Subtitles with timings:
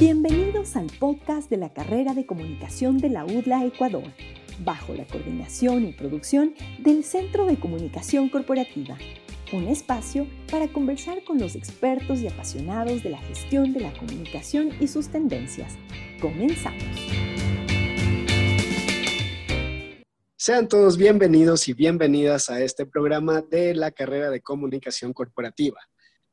[0.00, 4.04] Bienvenidos al podcast de la carrera de comunicación de la UDLA Ecuador,
[4.64, 8.96] bajo la coordinación y producción del Centro de Comunicación Corporativa,
[9.52, 14.70] un espacio para conversar con los expertos y apasionados de la gestión de la comunicación
[14.80, 15.76] y sus tendencias.
[16.18, 16.82] Comenzamos.
[20.34, 25.78] Sean todos bienvenidos y bienvenidas a este programa de la carrera de comunicación corporativa.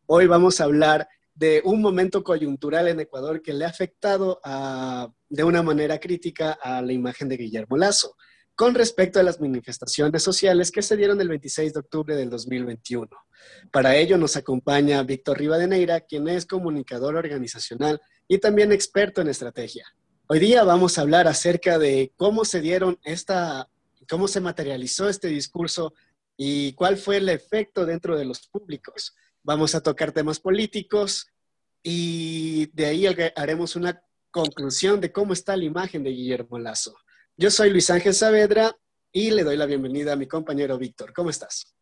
[0.05, 4.41] Hoy vamos a hablar de un momento coyuntural en Ecuador que le ha afectado
[5.29, 8.15] de una manera crítica a la imagen de Guillermo Lazo,
[8.55, 13.07] con respecto a las manifestaciones sociales que se dieron el 26 de octubre del 2021.
[13.71, 19.85] Para ello nos acompaña Víctor Rivadeneira, quien es comunicador organizacional y también experto en estrategia.
[20.25, 23.69] Hoy día vamos a hablar acerca de cómo se dieron esta,
[24.09, 25.93] cómo se materializó este discurso
[26.35, 29.15] y cuál fue el efecto dentro de los públicos.
[29.43, 31.27] Vamos a tocar temas políticos
[31.83, 33.05] y de ahí
[33.35, 36.95] haremos una conclusión de cómo está la imagen de Guillermo Lazo.
[37.35, 38.75] Yo soy Luis Ángel Saavedra
[39.11, 41.13] y le doy la bienvenida a mi compañero Víctor.
[41.13, 41.73] ¿Cómo estás?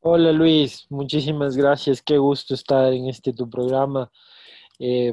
[0.00, 2.00] Hola Luis, muchísimas gracias.
[2.00, 4.10] Qué gusto estar en este tu programa.
[4.78, 5.12] Eh,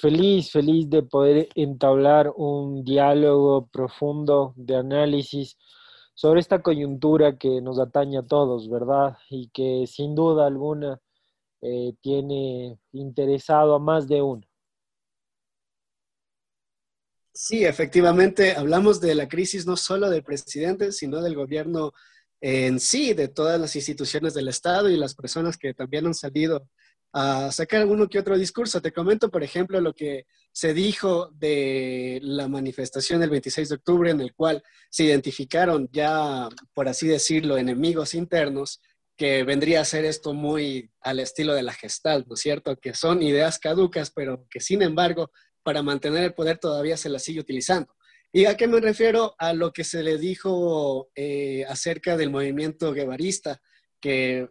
[0.00, 5.56] feliz, feliz de poder entablar un diálogo profundo de análisis
[6.14, 9.18] sobre esta coyuntura que nos atañe a todos, ¿verdad?
[9.28, 11.00] Y que sin duda alguna
[11.62, 14.42] eh, tiene interesado a más de uno.
[17.32, 21.92] Sí, efectivamente, hablamos de la crisis no solo del presidente, sino del gobierno
[22.40, 26.68] en sí, de todas las instituciones del Estado y las personas que también han salido
[27.12, 28.80] a sacar alguno que otro discurso.
[28.80, 34.10] Te comento, por ejemplo, lo que se dijo de la manifestación del 26 de octubre,
[34.10, 38.80] en el cual se identificaron ya, por así decirlo, enemigos internos,
[39.20, 42.74] que vendría a ser esto muy al estilo de la gestal, ¿no es cierto?
[42.76, 45.30] Que son ideas caducas, pero que sin embargo,
[45.62, 47.94] para mantener el poder todavía se las sigue utilizando.
[48.32, 49.34] ¿Y a qué me refiero?
[49.36, 53.60] A lo que se le dijo eh, acerca del movimiento guevarista,
[54.00, 54.48] que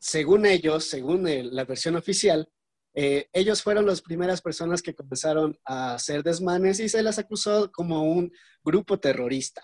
[0.00, 2.48] según ellos, según la versión oficial,
[2.94, 7.70] eh, ellos fueron las primeras personas que comenzaron a hacer desmanes y se las acusó
[7.70, 8.32] como un
[8.64, 9.62] grupo terrorista.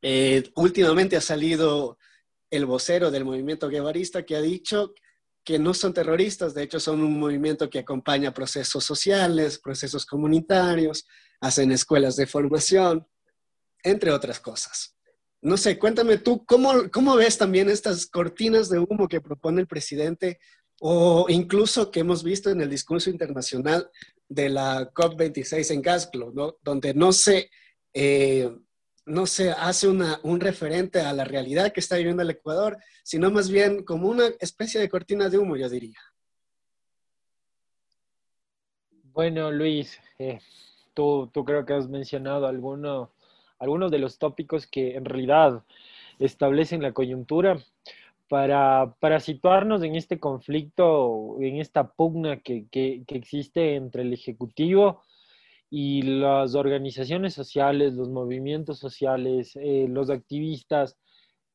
[0.00, 1.98] Eh, últimamente ha salido
[2.52, 4.92] el vocero del movimiento guevarista que ha dicho
[5.42, 11.06] que no son terroristas, de hecho son un movimiento que acompaña procesos sociales, procesos comunitarios,
[11.40, 13.08] hacen escuelas de formación,
[13.82, 14.94] entre otras cosas.
[15.40, 19.66] No sé, cuéntame tú, ¿cómo, ¿cómo ves también estas cortinas de humo que propone el
[19.66, 20.38] presidente
[20.78, 23.90] o incluso que hemos visto en el discurso internacional
[24.28, 26.56] de la COP26 en Glasgow, ¿no?
[26.62, 27.50] donde no se,
[27.94, 28.54] eh,
[29.04, 33.30] no se hace una, un referente a la realidad que está viviendo el Ecuador, sino
[33.30, 35.98] más bien como una especie de cortina de humo, yo diría.
[39.12, 40.40] Bueno, Luis, eh,
[40.94, 43.12] tú, tú creo que has mencionado alguno
[43.62, 45.62] algunos de los tópicos que en realidad
[46.18, 47.58] establecen la coyuntura
[48.28, 52.66] para, situarnos en este conflicto, en esta pugna que,
[53.06, 55.02] existe entre el Ejecutivo
[55.74, 60.98] y las organizaciones sociales, los movimientos sociales, eh, los activistas,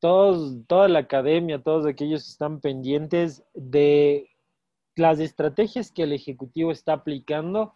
[0.00, 4.28] todos, toda la academia, todos aquellos que están pendientes de
[4.96, 7.74] las estrategias que el Ejecutivo está aplicando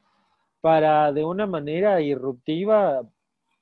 [0.61, 3.09] para de una manera irruptiva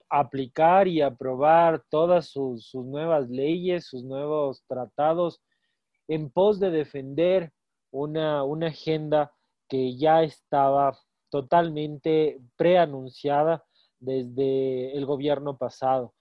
[0.08, 5.42] aplicar y aprobar todas sus, nuevas leyes, sus nuevos tratados,
[6.08, 7.52] en pos de defender
[7.90, 9.34] una, una agenda
[9.68, 10.98] que ya estaba
[11.30, 13.64] totalmente preanunciada
[13.98, 16.14] desde el gobierno pasado.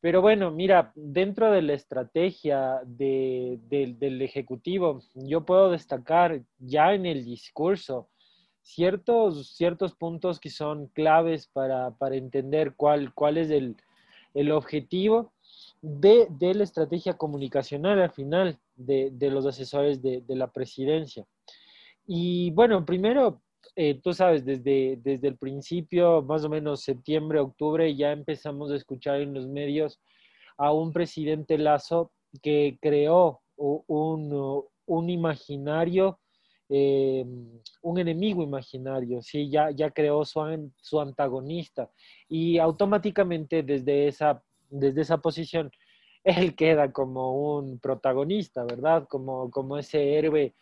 [0.00, 7.24] Pero bueno, mira, dentro de la estrategia del Ejecutivo, yo puedo destacar ya en el
[7.24, 8.08] discurso
[8.66, 13.76] ciertos, ciertos puntos que son claves para, entender cuál, cuál es el,
[14.52, 15.32] objetivo
[15.80, 21.24] de, la estrategia comunicacional al final de, los asesores de, la presidencia.
[22.06, 23.40] Y bueno, primero,
[23.74, 28.76] eh, tú sabes, desde, desde el principio, más o menos septiembre, octubre, ya empezamos a
[28.76, 30.00] escuchar en los medios
[30.56, 36.18] a un presidente Lazo que creó un, un imaginario
[36.68, 37.24] eh,
[37.82, 39.48] un enemigo imaginario, ¿sí?
[39.48, 41.88] ya, ya creó su, su antagonista
[42.28, 45.70] y automáticamente desde esa, desde esa posición
[46.24, 49.06] él queda como un protagonista, ¿verdad?
[49.08, 50.56] Como, como ese héroe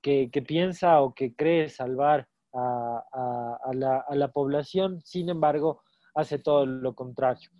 [0.00, 5.82] que, que piensa o que cree salvar a, la, a, la, población, sin embargo,
[6.14, 7.50] hace todo lo contrario.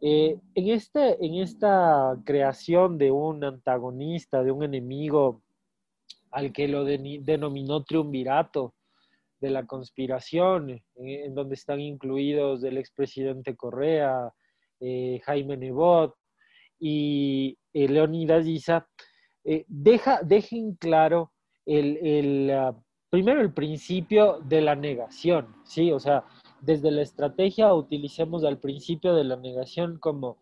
[0.00, 5.42] Eh, en, este, en esta creación de un antagonista, de un enemigo
[6.30, 8.74] al que lo denominó triunvirato
[9.40, 14.32] de la conspiración, en donde están incluidos el expresidente Correa,
[14.80, 16.14] Jaime Nebot
[16.78, 18.88] y Leonidas Issa,
[19.68, 21.30] deja, dejen claro
[21.66, 22.76] el, el ah,
[23.14, 25.92] primero el principio de la negación, ¿sí?
[25.92, 26.24] O sea,
[26.60, 30.38] desde la estrategia utilicemos al principio de la negación como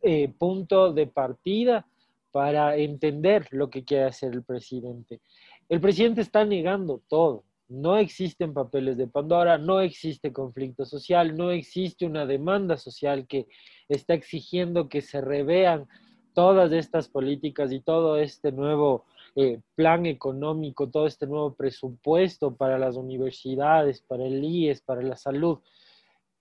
[0.00, 1.88] eh, punto de partida
[2.30, 5.22] para entender lo que quiere hacer el presidente.
[5.68, 7.42] El presidente está negando todo.
[7.68, 13.48] No existen papeles de Pandora, no existe conflicto social, no existe una demanda social que
[13.88, 15.88] está exigiendo que se revean
[16.32, 19.04] todas estas políticas y todo este nuevo
[19.36, 25.16] eh, plan económico, todo este nuevo presupuesto para las universidades, para el IES, para la
[25.16, 25.60] salud.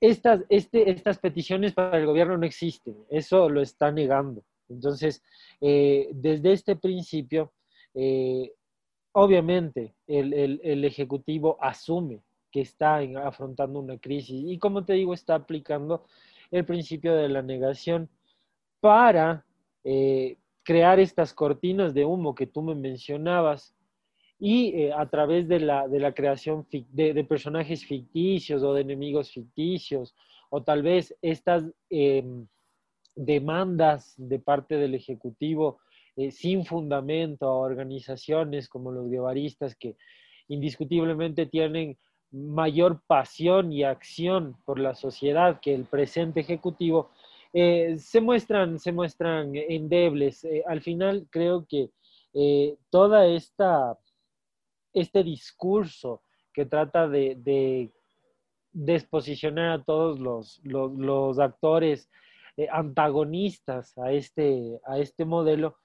[0.01, 4.43] Estas, este, estas peticiones para el gobierno no existen, eso lo está negando.
[4.69, 5.23] Entonces,
[5.61, 7.51] eh, desde este principio,
[7.93, 8.53] eh,
[9.11, 12.21] obviamente el, el, Ejecutivo asume
[12.51, 16.05] que está afrontando una crisis y como te digo, está aplicando
[16.51, 18.09] el principio de la negación
[18.79, 19.45] para
[20.63, 23.75] crear estas cortinas de humo que tú me mencionabas
[24.39, 29.31] y eh, a través de la, de la creación de, personajes ficticios o de enemigos
[29.31, 30.15] ficticios,
[30.49, 32.47] o tal vez estas em,
[33.15, 35.79] demandas de parte del Ejecutivo
[36.15, 39.97] eh, sin fundamento a organizaciones como los guevaristas que
[40.47, 41.97] indiscutiblemente tienen
[42.31, 47.11] mayor pasión y acción por la sociedad que el presente Ejecutivo,
[47.53, 50.43] eh, se, muestran, se muestran endebles.
[50.43, 51.89] Eh, al final creo que
[52.33, 53.97] eh, toda esta,
[54.93, 56.21] este discurso
[56.53, 57.91] que trata de, de
[58.71, 62.09] desposicionar a todos los, los, actores
[62.71, 65.77] antagonistas a este, a este modelo,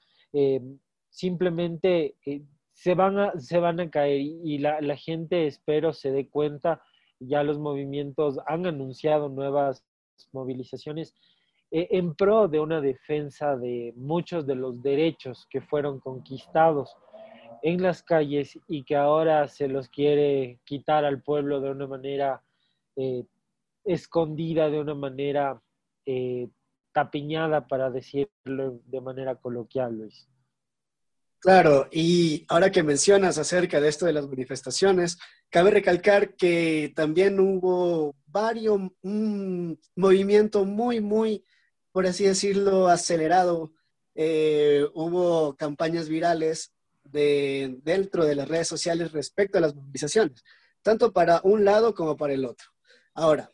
[1.08, 2.16] simplemente
[2.72, 6.82] se, van a, se van a caer y la, la gente espero se dé cuenta,
[7.20, 9.84] ya los movimientos han anunciado nuevas
[10.32, 11.14] movilizaciones
[11.76, 16.96] eh, en pro de una defensa de muchos de los derechos que fueron conquistados
[17.62, 22.44] en las calles y que ahora se los quiere quitar al pueblo de una manera
[22.94, 23.24] eh,
[23.84, 25.60] escondida, de una manera
[26.06, 26.46] eh,
[26.92, 30.28] tapiñada, para decirlo de manera coloquial, Luis.
[31.40, 35.18] Claro, y ahora que mencionas acerca de esto de las manifestaciones,
[35.50, 41.44] cabe recalcar que también hubo varios, un movimiento muy, muy
[41.94, 43.72] por así decirlo, acelerado.
[44.16, 46.72] Eh, hubo campañas virales
[47.04, 50.42] de, dentro de las redes sociales respecto a las movilizaciones,
[50.82, 52.66] tanto para un lado como para el otro.
[53.14, 53.48] Ahora,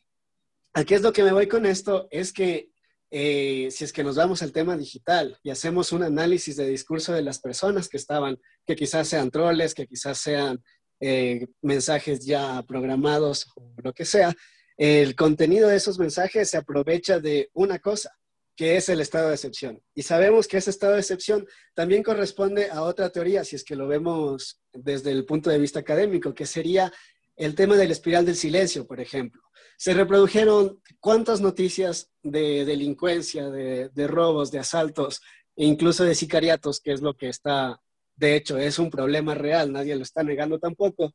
[0.72, 2.70] aquí es lo que me voy con esto, es que
[3.10, 7.12] eh, si es que nos vamos al tema digital y hacemos un análisis de discurso
[7.12, 10.62] de las personas que estaban, que quizás sean troles, que quizás sean
[10.98, 14.34] eh, mensajes ya programados o lo que sea,
[14.78, 18.18] el contenido de esos mensajes se aprovecha de una cosa,
[18.60, 19.82] que es el estado de excepción.
[19.94, 23.74] Y sabemos que ese estado de excepción también corresponde a otra teoría, si es que
[23.74, 26.92] lo vemos desde el punto de vista académico, que sería
[27.36, 29.40] el tema del espiral del silencio, por ejemplo.
[29.78, 35.22] Se reprodujeron cuántas noticias de delincuencia, de, de robos, de asaltos
[35.56, 37.80] e incluso de sicariatos, que es lo que está,
[38.14, 41.14] de hecho, es un problema real, nadie lo está negando tampoco,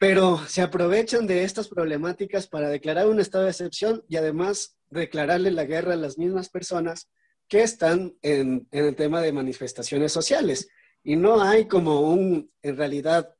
[0.00, 5.50] pero se aprovechan de estas problemáticas para declarar un estado de excepción y además declararle
[5.50, 7.10] la guerra a las mismas personas
[7.48, 10.70] que están en, el tema de manifestaciones sociales.
[11.04, 13.34] Y no hay como un, en realidad,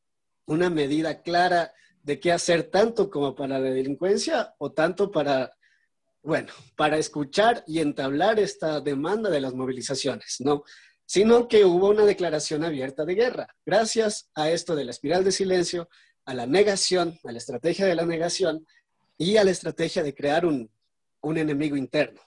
[0.45, 5.57] una medida clara de qué hacer tanto como para la delincuencia o tanto para,
[6.23, 10.65] bueno, para escuchar y entablar esta demanda de las movilizaciones, ¿no?
[11.07, 13.49] Sino que hubo una declaración abierta de guerra.
[13.65, 15.89] Gracias a esto de la espiral de silencio,
[16.31, 18.65] a la negación, a la estrategia de la negación
[19.19, 20.71] y a la estrategia de crear un,
[21.25, 22.21] enemigo interno.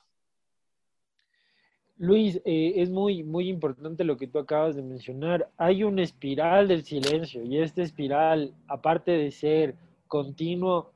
[1.95, 5.49] Luis, eh, es muy, muy importante lo que tú acabas de mencionar.
[5.55, 9.75] Hay una espiral del silencio y esta espiral, aparte de ser
[10.09, 10.91] continuo,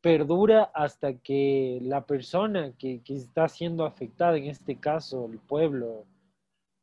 [0.00, 6.06] perdura hasta que la persona que, que está siendo afectada, en este caso el pueblo,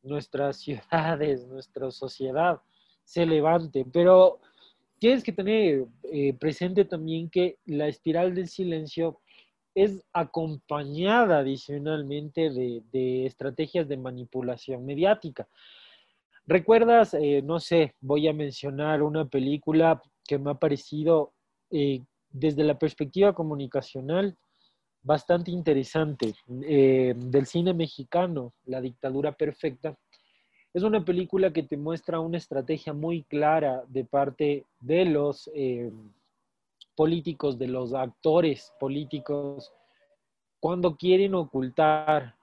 [0.03, 2.61] nuestras ciudades, nuestra sociedad,
[3.03, 3.85] se levante.
[3.91, 4.39] Pero
[4.99, 9.19] tienes que tener eh, presente también que la espiral del silencio
[9.73, 15.47] es acompañada adicionalmente de, estrategias de manipulación mediática.
[16.47, 21.33] ¿Recuerdas, eh, no sé, voy a mencionar una película que me ha parecido
[21.71, 24.37] eh, desde la perspectiva comunicacional
[25.01, 29.95] bastante interesante del cine mexicano, La dictadura perfecta,
[30.75, 35.89] es una película que te muestra una estrategia muy clara de parte de los eh,
[36.95, 39.71] políticos, de los actores políticos,
[40.59, 42.35] cuando quieren ocultar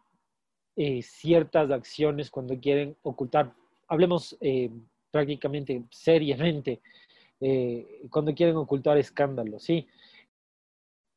[0.76, 3.52] eh, ciertas acciones, cuando quieren ocultar,
[3.86, 4.70] hablemos eh,
[5.10, 6.80] prácticamente seriamente,
[8.08, 9.86] cuando quieren ocultar escándalos, ¿sí?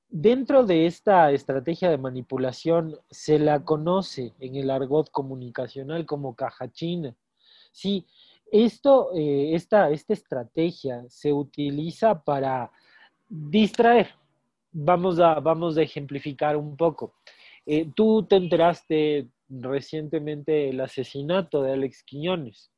[0.10, 6.72] Dentro de esta estrategia de manipulación se la conoce en el argot comunicacional como caja
[6.72, 7.16] china.
[7.72, 8.06] Sí,
[8.52, 12.72] esto, eh, esta, estrategia se utiliza para
[13.28, 14.10] distraer.
[14.72, 17.16] Vamos a, vamos a ejemplificar un poco.
[17.66, 22.72] Eh, tú te enteraste recientemente del asesinato de Alex Quiñones.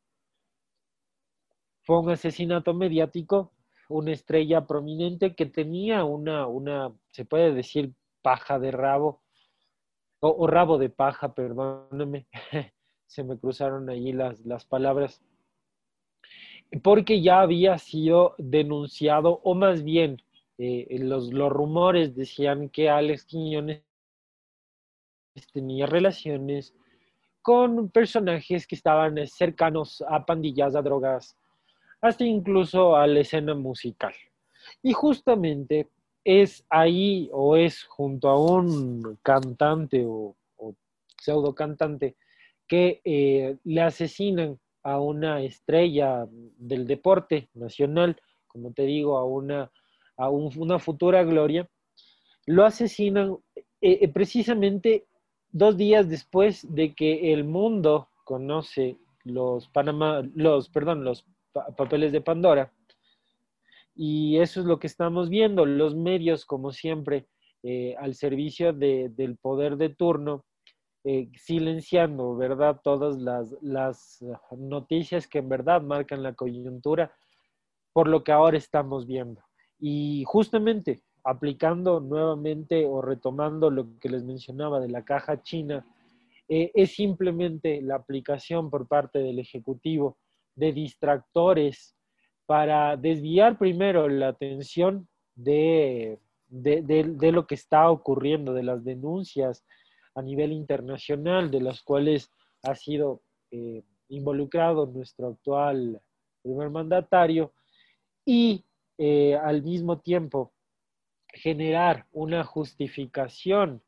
[1.83, 3.51] Fue un asesinato mediático
[3.89, 9.21] una estrella prominente que tenía una, una, se puede decir, paja de rabo,
[10.19, 12.27] o, rabo de paja, perdóname,
[13.05, 15.21] se me cruzaron allí las, las palabras,
[16.83, 20.21] porque ya había sido denunciado, o más bien,
[20.57, 23.83] eh, los, los rumores decían que Alex Quiñones
[25.53, 26.73] tenía relaciones
[27.41, 31.37] con personajes que estaban cercanos a pandillas, a drogas,
[32.01, 34.13] hasta incluso a la escena musical.
[34.83, 35.87] Y justamente
[36.23, 40.35] es ahí o es junto a un cantante o,
[41.19, 42.15] pseudo cantante
[42.67, 49.71] que eh, le asesinan a una estrella del deporte nacional, como te digo, a una,
[50.15, 51.67] a una futura gloria,
[52.45, 55.05] lo asesinan eh, eh, precisamente
[55.51, 61.25] dos días después de que el mundo conoce los Panamá, los, perdón, los
[61.75, 62.71] papeles de Pandora.
[63.95, 67.27] Y eso es lo que estamos viendo, los medios, como siempre,
[67.63, 70.45] eh, al servicio del poder de turno,
[71.03, 72.79] eh, silenciando, ¿verdad?
[72.83, 74.23] Todas las, las
[74.57, 77.11] noticias que en verdad marcan la coyuntura
[77.93, 79.41] por lo que ahora estamos viendo.
[79.79, 85.85] Y justamente aplicando nuevamente o retomando lo que les mencionaba de la caja china,
[86.47, 90.17] eh, es simplemente la aplicación por parte del Ejecutivo
[90.57, 91.95] de distractores
[92.45, 99.63] para desviar primero la atención de, de, lo que está ocurriendo, de las denuncias
[100.15, 102.31] a nivel internacional, de las cuales
[102.63, 103.21] ha sido
[103.51, 106.01] eh, involucrado nuestro actual
[106.41, 107.53] primer mandatario,
[108.25, 108.65] y
[108.97, 110.51] eh, al mismo tiempo
[111.27, 113.81] generar una justificación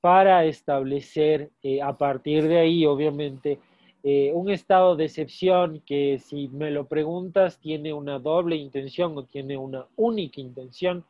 [0.00, 3.60] para establecer eh, a partir de ahí, obviamente,
[4.02, 9.24] eh, un estado de excepción que si me lo preguntas tiene una doble intención o
[9.24, 11.04] tiene una única intención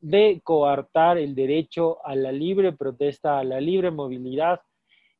[0.00, 4.60] de coartar el derecho a la libre protesta, a la libre movilidad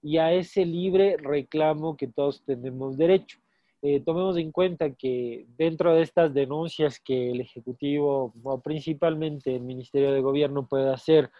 [0.02, 3.38] y a ese libre reclamo que todos tenemos derecho.
[3.80, 9.62] Eh, tomemos en cuenta que dentro de estas denuncias que el Ejecutivo o principalmente el
[9.62, 11.30] Ministerio de Gobierno puede hacer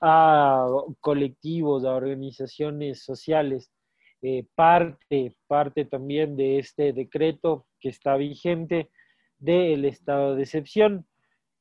[0.00, 0.66] a
[1.00, 3.70] colectivos, a organizaciones sociales,
[4.22, 8.90] eh, parte, parte también de este decreto que está vigente
[9.38, 11.06] del estado de excepción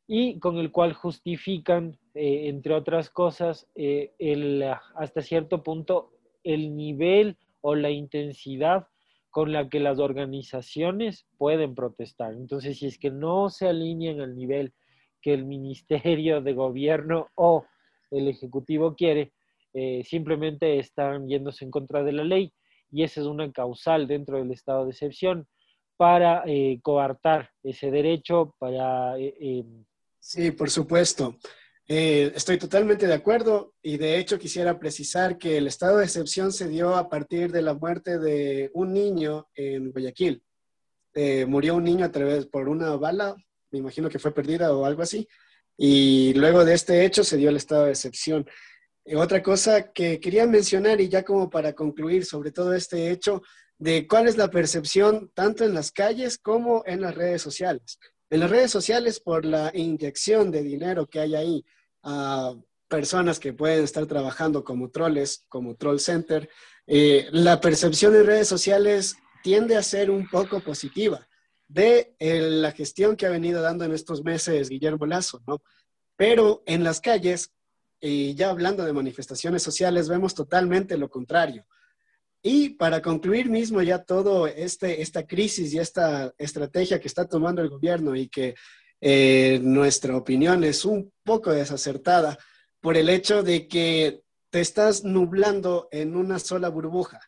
[0.07, 4.63] y con el cual justifican, eh, entre otras cosas, eh, el,
[4.95, 6.11] hasta cierto punto
[6.43, 8.87] el nivel o la intensidad
[9.31, 12.33] con la que las organizaciones pueden protestar.
[12.33, 14.73] Entonces, si es que no se alinean al nivel
[15.21, 17.65] que el Ministerio de Gobierno o
[18.11, 19.33] el Ejecutivo quiere,
[19.77, 22.53] eh, simplemente están yéndose en contra de la ley
[22.89, 25.49] y esa es una causal dentro del estado de excepción
[25.97, 29.19] para eh, coartar ese derecho, para...
[29.19, 29.83] Eh, em,
[30.17, 31.35] sí, por supuesto.
[31.85, 36.69] estoy totalmente de acuerdo y de hecho quisiera precisar que el estado de excepción se
[36.69, 40.41] dio a partir de la muerte de un niño en Guayaquil.
[41.47, 43.35] murió un niño a través por una bala,
[43.71, 45.27] me imagino que fue perdida o algo así,
[45.77, 48.45] y luego de este hecho se dio el estado de excepción.
[49.13, 53.43] Otra cosa que quería mencionar y ya como para concluir sobre todo este hecho
[53.77, 57.99] de cuál es la percepción tanto en las calles como en las redes sociales.
[58.31, 61.65] En las redes sociales por la inyección de dinero que hay ahí
[62.01, 62.55] a
[62.87, 66.49] personas que pueden estar trabajando como troles, como troll center,
[66.87, 71.27] eh, la percepción en redes sociales tiende a ser un poco positiva
[71.67, 75.61] de eh, la gestión que ha venido dando en estos meses Guillermo Lazo, ¿no?
[76.15, 77.51] Pero en las calles
[77.99, 81.65] y ya hablando de manifestaciones sociales, vemos totalmente lo contrario.
[82.41, 87.61] Y para concluir mismo ya todo este, esta crisis y esta estrategia que está tomando
[87.63, 88.53] el gobierno y que
[89.01, 92.37] eh, nuestra opinión es un poco desacertada
[92.79, 94.21] por el hecho de que
[94.51, 97.19] te estás nublando en una sola burbuja.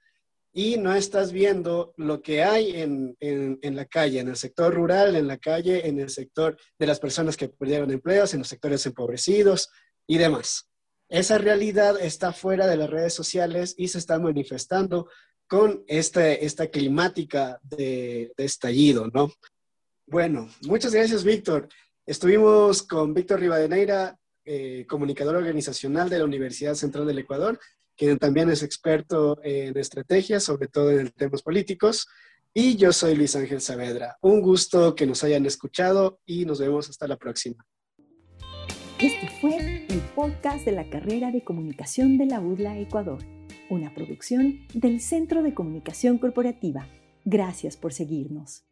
[0.54, 5.16] y no estás viendo lo que hay en, en, la calle, en el sector rural,
[5.16, 8.84] en la calle, en el sector de las personas que perdieron empleos, en los sectores
[8.88, 9.70] empobrecidos
[10.08, 10.68] y demás.
[11.10, 15.08] Esa realidad está fuera de las redes sociales y se está manifestando
[15.48, 19.32] con este, esta climática de, estallido, ¿no?
[20.06, 21.70] Bueno, muchas gracias, Víctor.
[22.06, 27.60] Estuvimos con Víctor Rivadeneira, eh, comunicador organizacional de la Universidad Central del Ecuador,
[27.96, 32.08] quien también es experto en estrategias, sobre todo en temas políticos.
[32.54, 34.18] Y yo soy Luis Ángel Saavedra.
[34.22, 37.66] Un gusto que nos hayan escuchado y nos vemos hasta la próxima.
[39.00, 39.77] Este fue
[40.18, 43.20] podcast de la carrera de comunicación de la UDLA Ecuador,
[43.70, 46.88] una producción del Centro de Comunicación Corporativa.
[47.24, 48.67] Gracias por seguirnos.